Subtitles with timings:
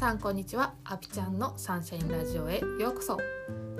[0.00, 0.72] さんこんにちは。
[0.82, 2.60] アピちゃんのサンシャインラジオへ。
[2.80, 3.18] ようこそ。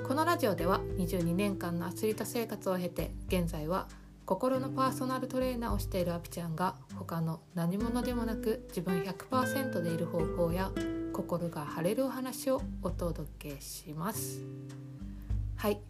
[0.07, 3.89] このラジオでは22年間のアスリート生活を経て現在は
[4.27, 10.71] 心のパーソナルトレーナーをしているアピちゃんが他の何者でもなく自分100%でいる方法や
[11.15, 14.43] 心が晴れるお話をお届けします。
[15.57, 15.81] はい。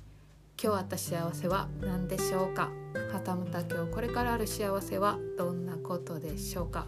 [0.63, 2.71] 今日あった幸せは何でしょうか。
[3.13, 6.87] はたまた今日これからある幸せはどんなことでしょうか。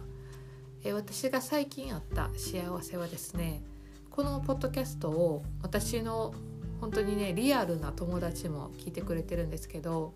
[0.83, 3.61] え私が最近あった幸せはですね
[4.09, 6.33] このポッドキャストを私の
[6.81, 10.13] 本当にねリアルな友達も聞いてくれてるんですけど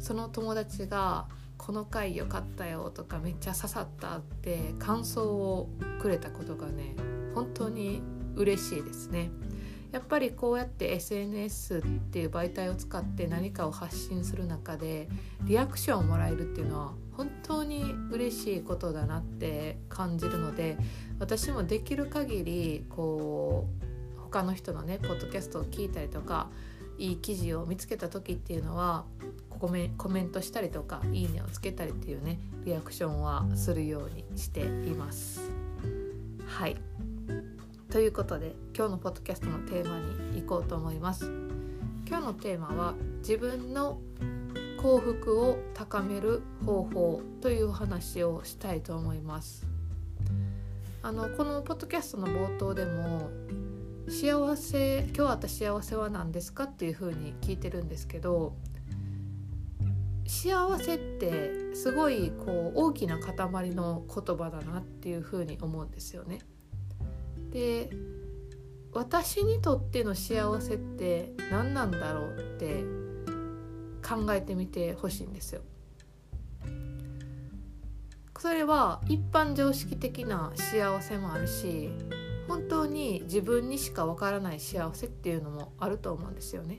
[0.00, 5.68] その友達が「この回よかったよ」とか「めっちゃ刺さった」って感想を
[6.00, 6.96] くれたことがね
[7.34, 8.02] 本当に
[8.34, 9.30] 嬉しいですね。
[9.92, 15.08] やっぱりこうやって SNS っていう媒体を使って何かを発信する中で
[15.42, 20.76] リアクションをもらえるっていうのは本当に嬉しいことだなって感じるので
[21.18, 23.66] 私もできる限りこ
[24.16, 26.48] う他の人のねポッドキャストを聞いたりとか
[26.98, 29.04] いい記事を見つけた時っていうのは
[29.48, 35.40] コメコメントしたりとか「いいね」をつけたりっていうねリアクションはするようにしています。
[36.46, 36.89] はい
[37.90, 41.28] ということで今日のポッドキャストのテーマに行こうと思います
[42.06, 43.98] 今日のテーマは自分の
[44.80, 49.66] 幸福を高める方法という話をしたいと思います
[51.02, 53.28] あのこのポッドキャストの冒頭でも
[54.08, 58.54] 幸せ今日あった幸せは何ですかっていうふうに聞いてるんですけど
[60.28, 63.34] 幸せってすごいこう大きな塊
[63.70, 66.38] の言葉だなっていうふうに思うんですよね。
[67.50, 67.90] で
[68.92, 72.84] 私にとっての幸せって何なんだろうって
[74.06, 75.62] 考えてみてほしいんですよ。
[78.38, 81.90] それは一般常識的な幸せもあるし
[82.48, 86.78] 本当に自分にしかわからない幸せっていうのもあると思うんですよね。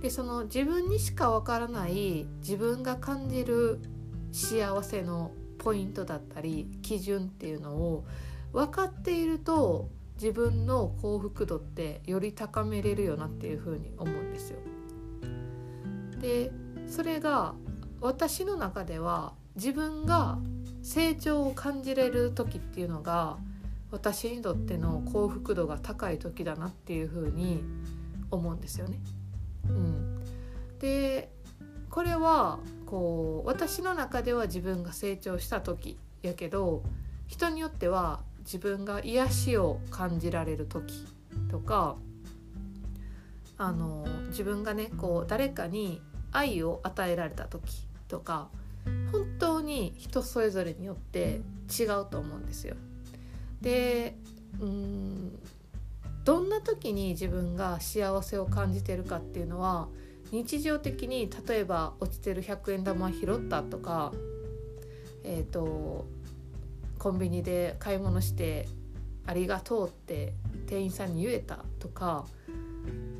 [0.00, 3.78] でその自分にしかわからない自分が感じる
[4.32, 8.04] 幸せのポイントだったり基準っていうのを
[8.54, 14.58] 分かっていると自分の幸福度ってより高めれるよなっていうふうに思うんですよ。
[16.20, 16.52] で
[16.86, 17.54] それが
[18.00, 20.38] 私の中では自分が
[20.82, 23.38] 成長を感じれる時っていうのが
[23.90, 27.64] 私にとっての幸福度が高い時だなっていうふうに
[28.30, 29.00] 思うんですよね。
[29.68, 30.22] うん、
[30.78, 31.32] で
[31.90, 36.84] これはこう私の中では自分が成長した時やけど
[37.26, 41.06] 人によっては自分が癒しを感じられる時
[41.50, 41.96] とか
[43.56, 46.00] あの自分がねこう誰かに
[46.32, 48.48] 愛を与えられた時とか
[49.12, 51.40] 本当に人それぞれによって
[51.78, 52.76] 違うと思うんですよ。
[53.60, 54.16] で
[54.60, 55.38] うん
[56.24, 59.88] どんな時に自分が幸せを感じてるかっていうのは
[60.32, 64.12] 日常的に例えば落ちてる100円玉拾ったとか、
[65.22, 66.06] えーと
[67.04, 68.66] コンビニで買い物して
[69.28, 70.32] 「ありがとう」って
[70.66, 72.24] 店員さんに言えたとか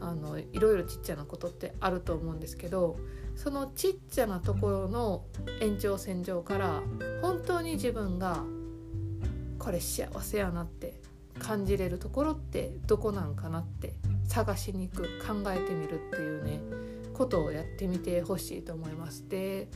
[0.01, 2.97] あのいろいろちっちゃなことってあると思うんですけど
[3.37, 5.27] そのちっちゃなところの
[5.61, 6.83] 延長線上から
[7.21, 8.43] 本当に自分が
[9.59, 11.03] これ幸せやなって
[11.39, 13.93] 感じれるところってどこなんかなって
[14.27, 16.63] 探しに行く考えてみるっていうね
[17.13, 19.29] ことをやってみてほしいと思います。
[19.29, 19.69] で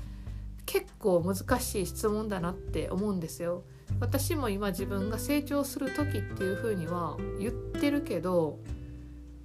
[0.65, 3.65] 結構難しい質問だなって思うんですよ。
[4.01, 8.59] 私も今自分が成長する時っていう風には言ってるけど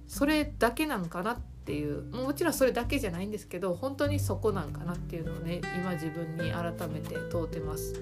[0.06, 7.94] それだけなんかなっていうもちろんそれだけじゃないんですけど本当にそこなんかなっていうのをね今自分に改めて問うてます。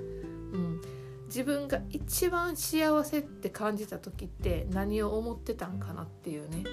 [0.52, 0.80] うん、
[1.26, 6.64] 自分が一番幸せって感じた時って何を思ってたんかなっていうね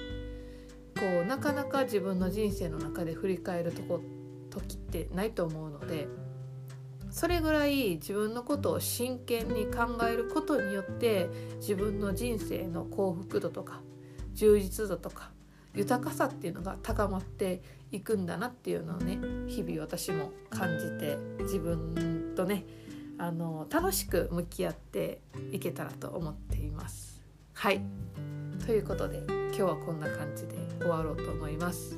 [0.96, 4.02] こうなかなか自分の人生の中で振り返るとこ
[4.50, 6.08] 時ってないと思うので
[7.10, 13.80] それぐらい自分のことを真剣に考えることによって自分の人生の幸福度とか
[14.32, 15.30] 充実度とか
[15.74, 17.62] 豊かさっていうのが高まって
[17.92, 19.18] いくんだなっていうのをね
[19.48, 22.64] 日々私も感じて自分とね
[23.18, 25.20] あの楽しく向き合って
[25.52, 27.20] いけたらと思っています。
[27.52, 27.82] はい
[28.64, 31.96] ということで今日はこんな感じで終わろうと思います。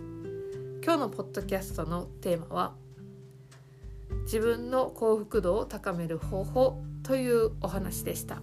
[0.82, 2.74] 今日のポッドキャストのテーマは
[4.24, 8.42] 自分の幸福度を高める方法というお話でした。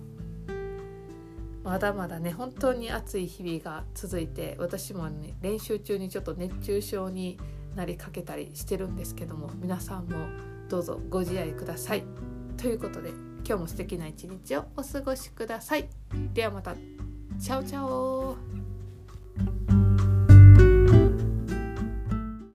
[1.63, 7.37] まだまだね本当に暑い日々が続いて私もね練習中にちょっと熱中症に
[7.75, 10.27] なりかけたりしてるんですけども皆さんも
[10.69, 12.03] どうぞご自愛ください。
[12.57, 13.09] ということで
[13.45, 15.89] 今日も素敵な一日をお過ごしください。
[16.33, 16.75] ではまた。
[17.39, 18.58] チャオチャオ。